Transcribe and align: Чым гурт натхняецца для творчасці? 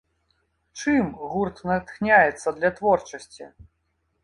Чым 0.79 1.11
гурт 1.33 1.61
натхняецца 1.69 2.55
для 2.59 2.73
творчасці? 2.83 3.45